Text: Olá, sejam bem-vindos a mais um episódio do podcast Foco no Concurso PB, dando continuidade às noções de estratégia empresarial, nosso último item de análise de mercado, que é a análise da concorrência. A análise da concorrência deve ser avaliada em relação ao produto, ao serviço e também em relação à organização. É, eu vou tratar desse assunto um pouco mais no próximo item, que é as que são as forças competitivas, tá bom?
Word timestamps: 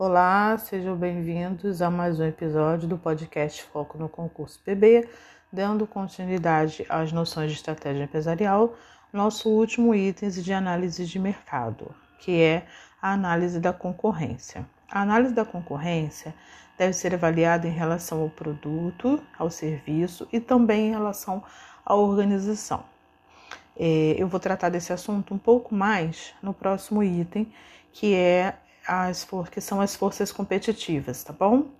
Olá, 0.00 0.56
sejam 0.58 0.94
bem-vindos 0.94 1.82
a 1.82 1.90
mais 1.90 2.20
um 2.20 2.24
episódio 2.24 2.86
do 2.86 2.96
podcast 2.96 3.64
Foco 3.64 3.98
no 3.98 4.08
Concurso 4.08 4.60
PB, 4.64 5.08
dando 5.52 5.88
continuidade 5.88 6.86
às 6.88 7.10
noções 7.10 7.50
de 7.50 7.56
estratégia 7.56 8.04
empresarial, 8.04 8.76
nosso 9.12 9.50
último 9.50 9.92
item 9.92 10.30
de 10.30 10.52
análise 10.52 11.04
de 11.04 11.18
mercado, 11.18 11.92
que 12.20 12.40
é 12.40 12.64
a 13.02 13.12
análise 13.12 13.58
da 13.58 13.72
concorrência. 13.72 14.64
A 14.88 15.02
análise 15.02 15.34
da 15.34 15.44
concorrência 15.44 16.32
deve 16.78 16.92
ser 16.92 17.12
avaliada 17.12 17.66
em 17.66 17.72
relação 17.72 18.22
ao 18.22 18.30
produto, 18.30 19.20
ao 19.36 19.50
serviço 19.50 20.28
e 20.32 20.38
também 20.38 20.90
em 20.90 20.92
relação 20.92 21.42
à 21.84 21.96
organização. 21.96 22.84
É, 23.76 24.14
eu 24.16 24.28
vou 24.28 24.38
tratar 24.38 24.68
desse 24.68 24.92
assunto 24.92 25.34
um 25.34 25.38
pouco 25.38 25.74
mais 25.74 26.32
no 26.40 26.54
próximo 26.54 27.02
item, 27.02 27.52
que 27.92 28.14
é 28.14 28.54
as 28.88 29.24
que 29.50 29.60
são 29.60 29.80
as 29.80 29.94
forças 29.94 30.32
competitivas, 30.32 31.22
tá 31.22 31.32
bom? 31.32 31.77